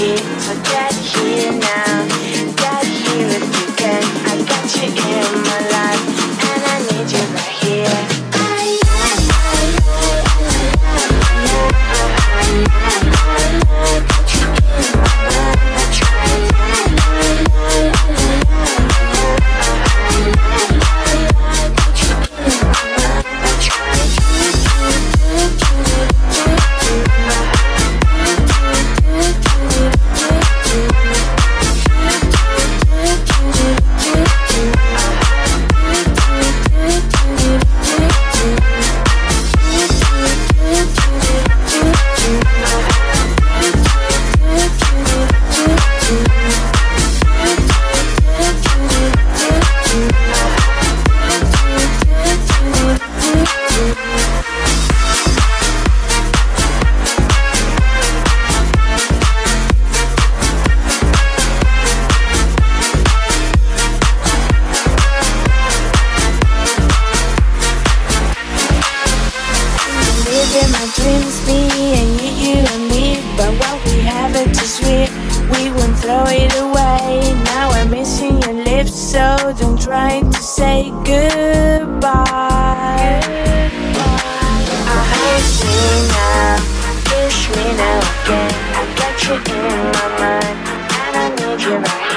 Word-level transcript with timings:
right 0.00 0.89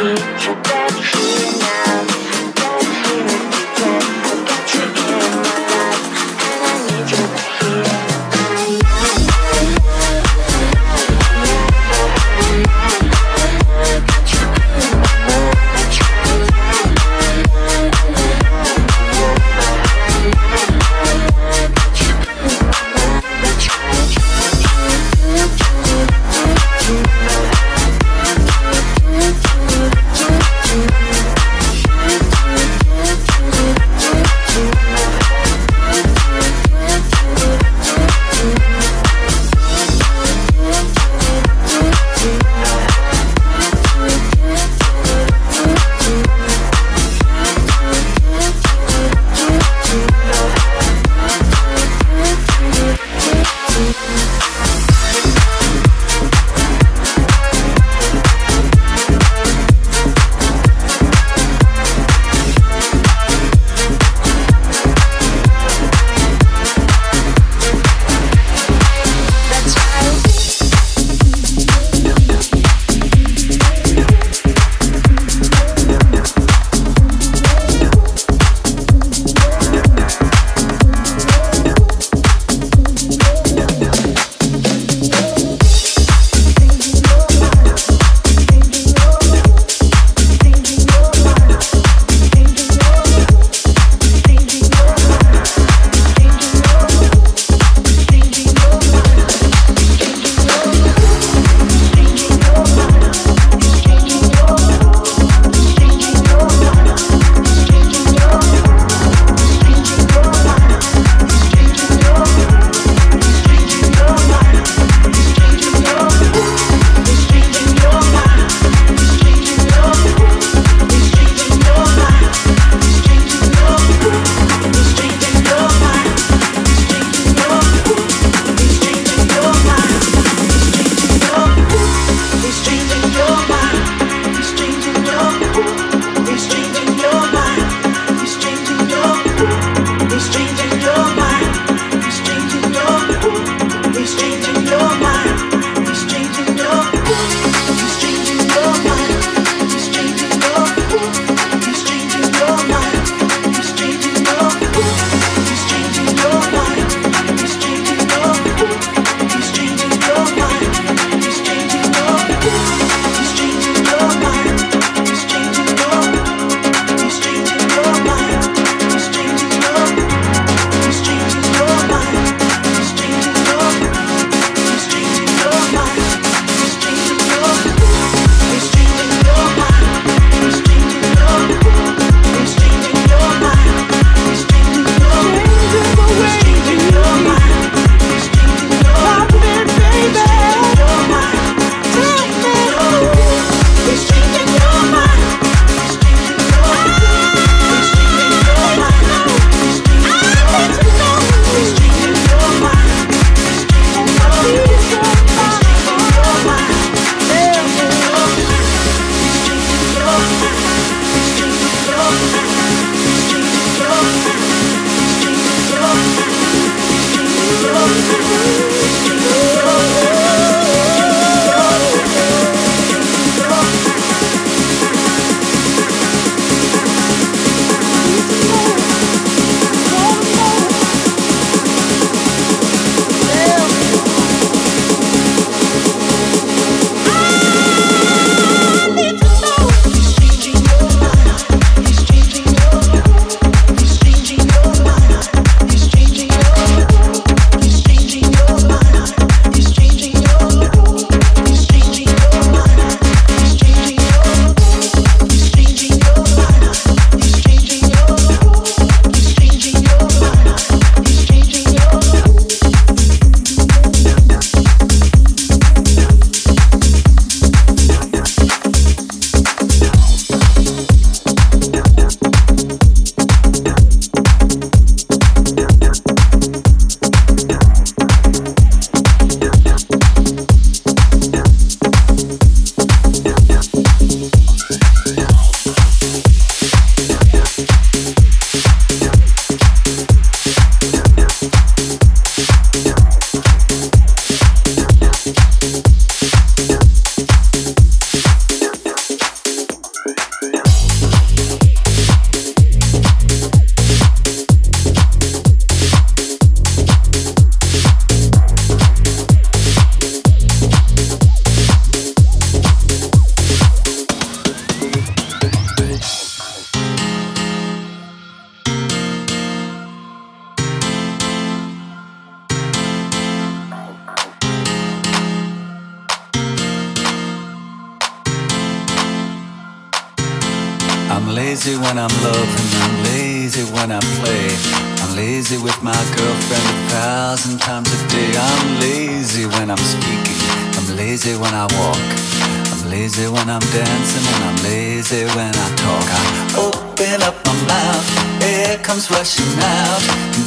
need 0.01 0.62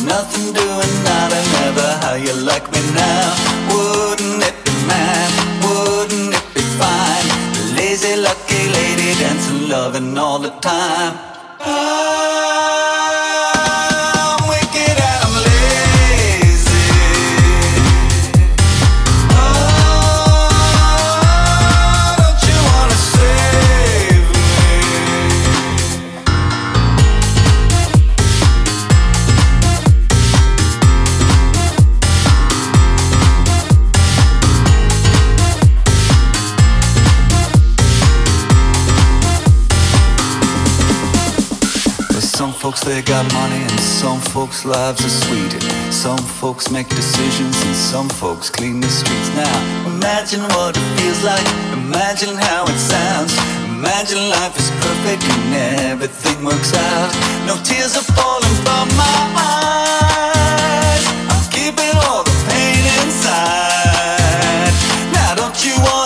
nothing 0.07 0.53
doing 0.55 0.95
I 1.19 1.29
don't 1.33 1.47
how 2.03 2.15
you 2.15 2.33
like 2.51 2.67
me 2.73 2.81
now? 2.95 3.29
Wouldn't 3.71 4.43
it 4.49 4.57
be 4.65 4.75
mad, 4.87 5.31
wouldn't 5.65 6.35
it 6.35 6.47
be 6.55 6.63
fine? 6.81 7.29
Lazy 7.77 8.15
lucky 8.17 8.63
lady 8.79 9.19
dancing 9.21 9.69
loving 9.69 10.17
all 10.17 10.39
the 10.39 10.51
time. 10.61 11.36
lives 44.67 45.05
are 45.05 45.09
sweeter. 45.09 45.61
Some 45.93 46.19
folks 46.19 46.71
make 46.71 46.89
decisions 46.89 47.57
and 47.65 47.75
some 47.75 48.09
folks 48.09 48.51
clean 48.51 48.81
the 48.81 48.89
streets 48.89 49.31
now. 49.35 49.87
Imagine 49.87 50.43
what 50.55 50.77
it 50.77 50.83
feels 50.99 51.23
like, 51.23 51.47
imagine 51.73 52.35
how 52.35 52.65
it 52.67 52.79
sounds. 52.79 53.33
Imagine 53.71 54.29
life 54.29 54.59
is 54.59 54.71
perfect 54.83 55.23
and 55.23 55.55
everything 55.93 56.45
works 56.45 56.75
out. 56.75 57.11
No 57.47 57.55
tears 57.63 57.97
are 57.97 58.09
falling 58.19 58.57
from 58.67 58.89
my 58.99 59.21
eyes. 59.39 61.05
I'm 61.31 61.47
keeping 61.55 61.95
all 62.09 62.25
the 62.25 62.35
pain 62.51 62.83
inside. 63.07 64.75
Now 65.15 65.35
don't 65.37 65.59
you 65.65 65.79
want 65.79 66.06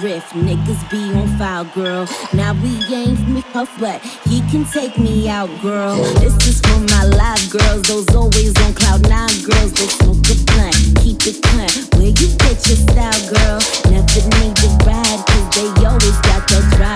drift. 0.00 0.32
Niggas 0.34 0.90
be 0.90 1.12
on 1.14 1.28
fire, 1.38 1.64
girl. 1.74 2.06
Now 2.32 2.52
we 2.62 2.72
ain't 2.94 3.28
me 3.28 3.42
puff, 3.52 3.70
but 3.78 4.00
he 4.28 4.40
can 4.50 4.64
take 4.64 4.98
me 4.98 5.28
out, 5.28 5.50
girl. 5.62 5.96
This 6.20 6.36
is 6.46 6.60
for 6.60 6.80
my 6.80 7.04
live 7.04 7.50
girls, 7.50 7.82
those 7.82 8.08
always 8.14 8.54
on 8.62 8.74
cloud 8.74 9.02
nine 9.08 9.36
girls. 9.44 9.72
Go 9.72 9.86
smoke 9.86 10.26
a 10.28 10.36
blunt, 10.44 10.76
keep 11.00 11.20
it 11.26 11.42
clean. 11.42 11.72
Where 11.96 12.12
you 12.12 12.28
get 12.44 12.58
your 12.68 12.78
style, 12.84 13.22
girl? 13.32 13.60
Never 13.90 14.22
need 14.38 14.56
to 14.62 14.68
ride, 14.84 15.20
cause 15.26 15.48
they 15.56 15.68
always 15.84 16.18
got 16.28 16.42
that 16.48 16.64
drive. 16.76 16.95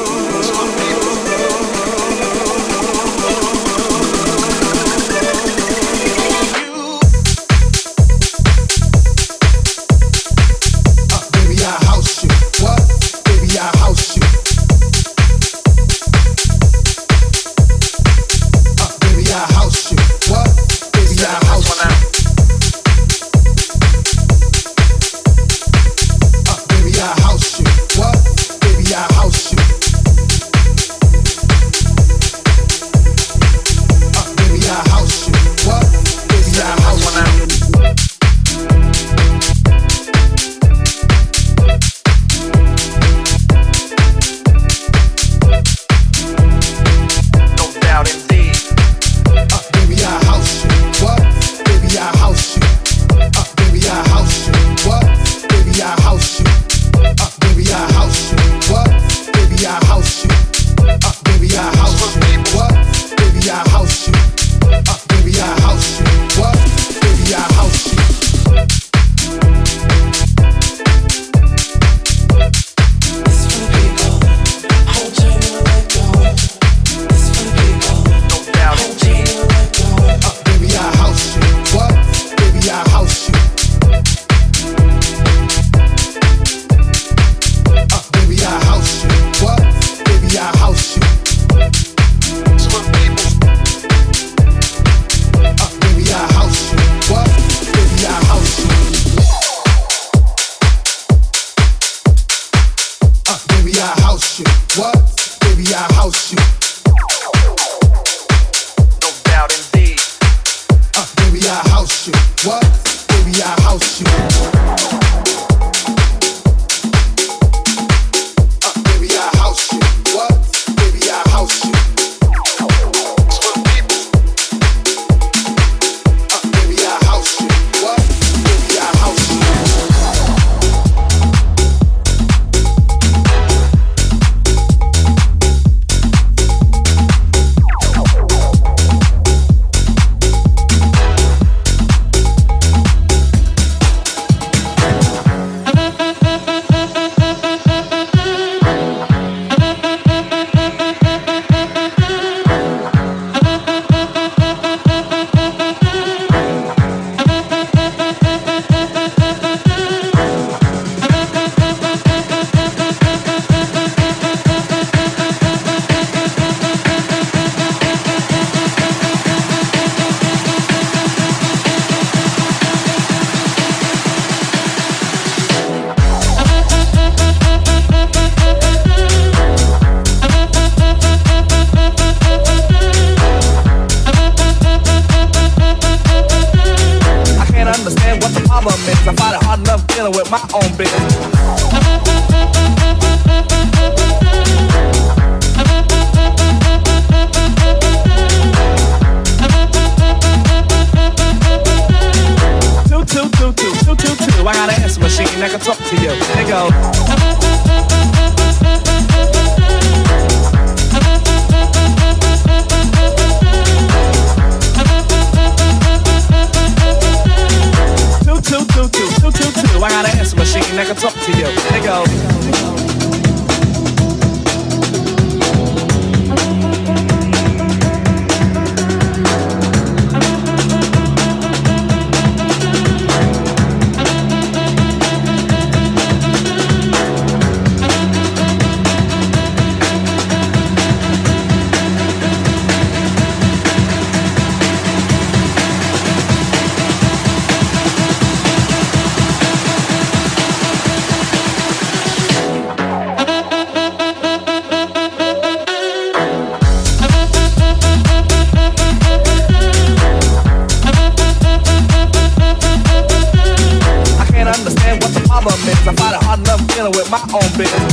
my 267.11 267.19
own 267.33 267.57
business. 267.57 267.90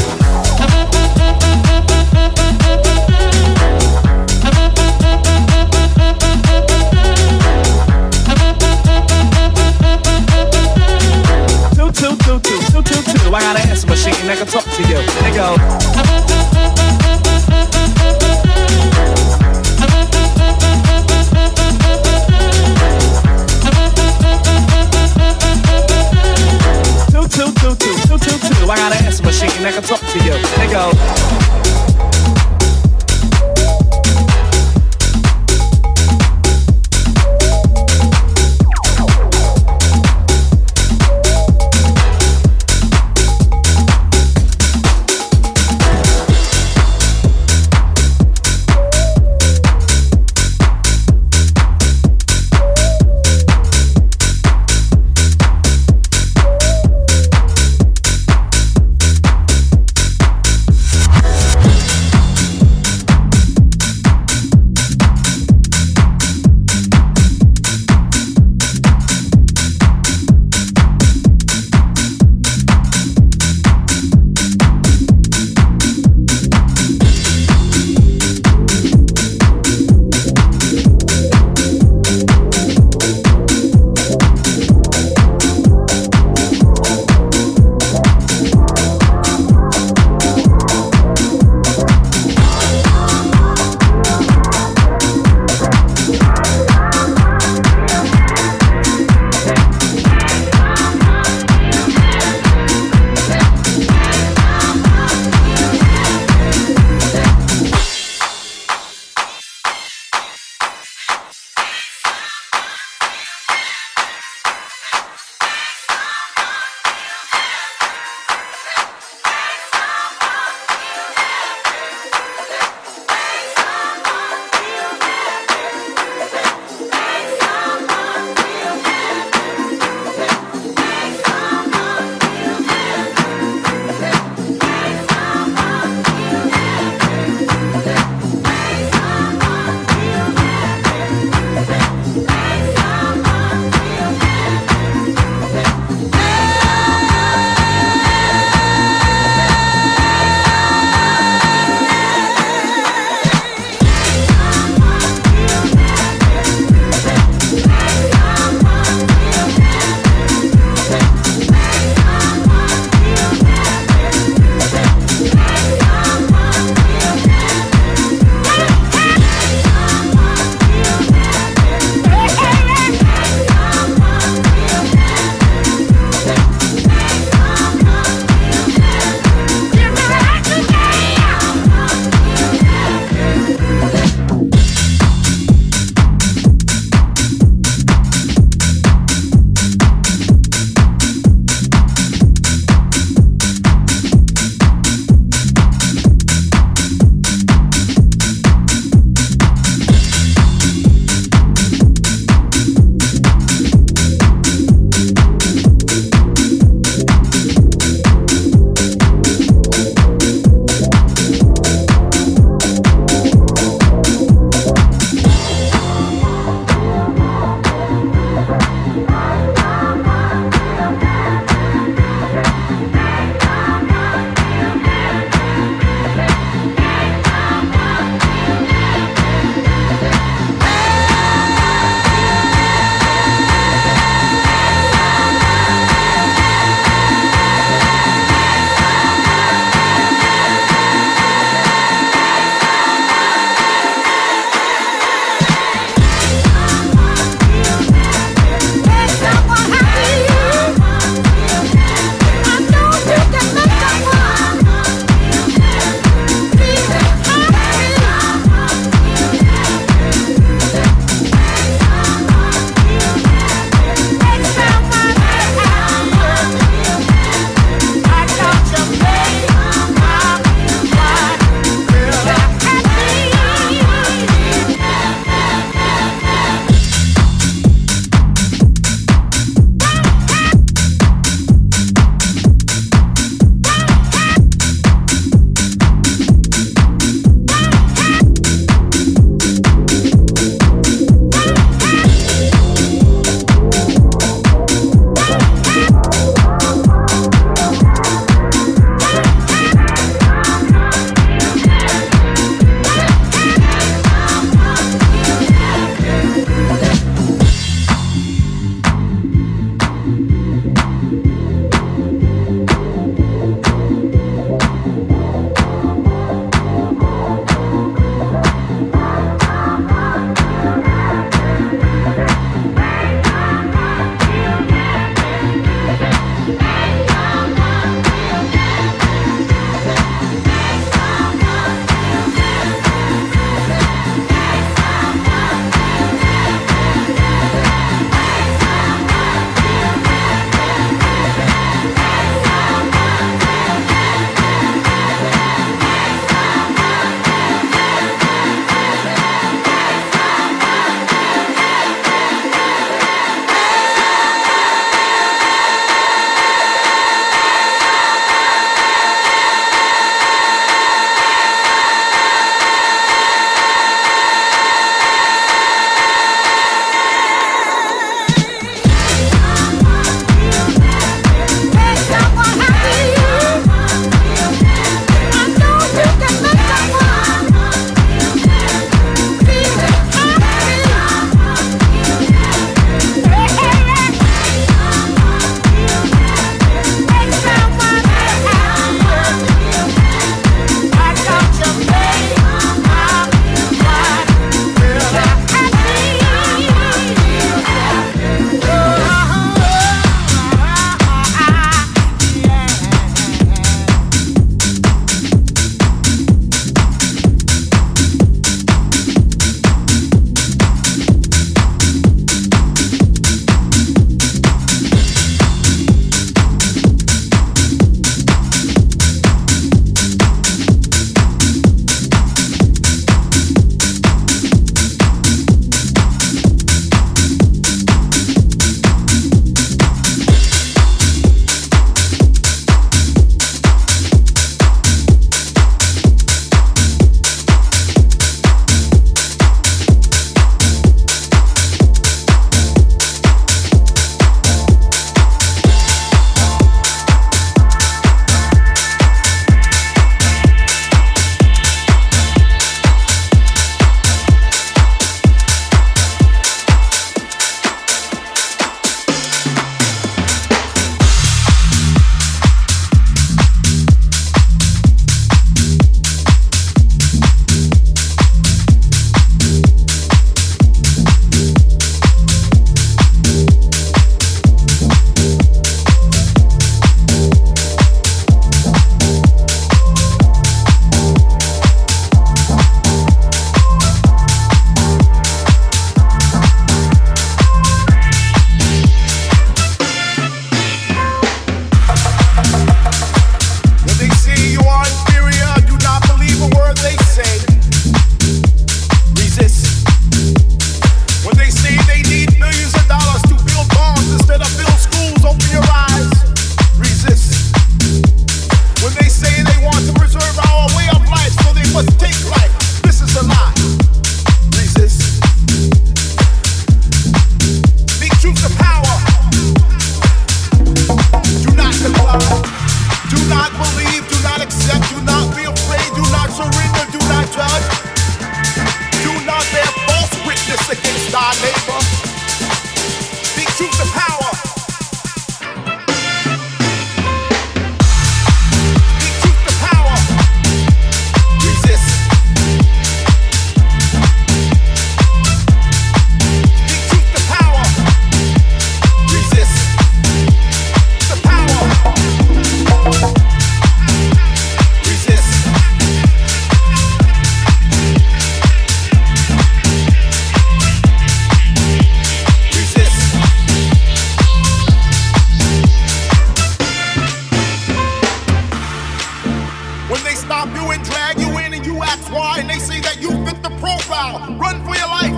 rob 570.39 570.55
you 570.55 570.70
and 570.70 570.84
drag 570.84 571.18
you 571.18 571.30
in, 571.39 571.53
and 571.53 571.66
you 571.66 571.82
ask 571.82 572.12
why, 572.12 572.39
and 572.39 572.49
they 572.49 572.59
say 572.59 572.80
that 572.80 573.01
you 573.01 573.11
fit 573.26 573.43
the 573.43 573.51
profile. 573.59 574.18
Run 574.39 574.62
for 574.64 574.74
your 574.76 574.86
life. 574.86 575.16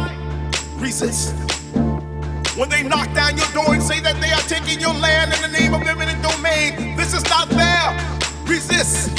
Resist. 0.81 1.35
When 2.57 2.69
they 2.69 2.83
knock 2.83 3.13
down 3.15 3.37
your 3.37 3.51
door 3.53 3.75
and 3.75 3.83
say 3.83 4.01
that 4.01 4.17
they 4.21 4.33
are 4.33 4.47
taking 4.49 4.81
your 4.81 4.95
land 4.95 5.33
in 5.35 5.41
the 5.43 5.53
name 5.59 5.75
of 5.75 5.83
eminent 5.83 6.23
domain, 6.23 6.97
this 6.97 7.13
is 7.13 7.25
not 7.29 7.49
fair. 7.49 7.85
Resist. 8.47 9.11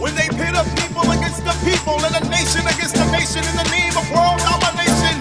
When 0.00 0.14
they 0.14 0.28
pit 0.28 0.54
a 0.56 0.64
people 0.80 1.04
against 1.12 1.44
the 1.44 1.56
people 1.68 2.00
and 2.06 2.14
a 2.16 2.24
nation 2.30 2.64
against 2.64 2.96
a 2.96 3.06
nation 3.12 3.44
in 3.44 3.56
the 3.60 3.68
name 3.68 3.92
of 3.92 4.04
world 4.08 4.40
domination, 4.40 5.16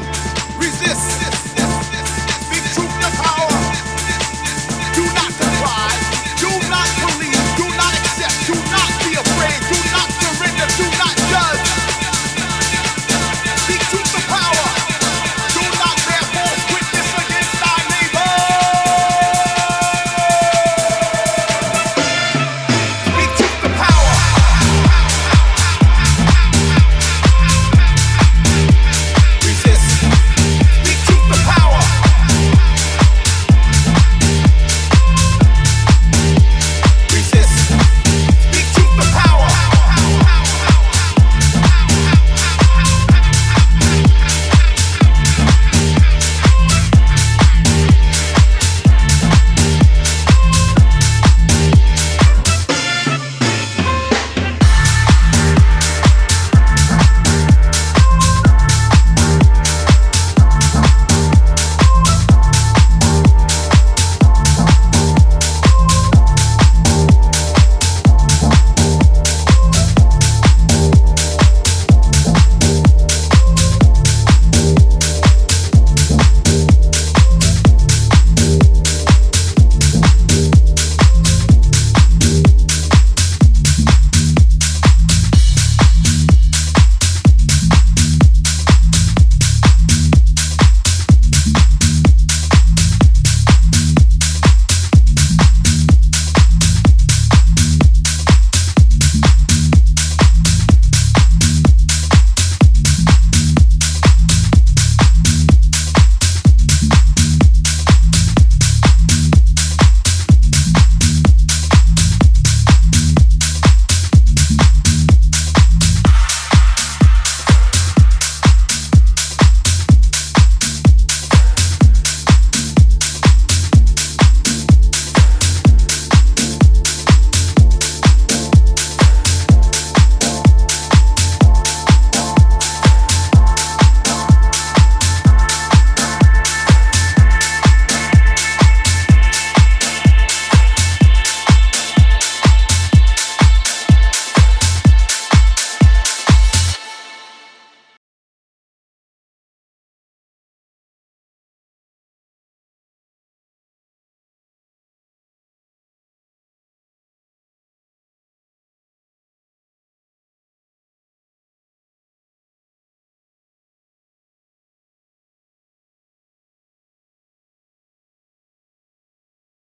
resist. 0.60 1.47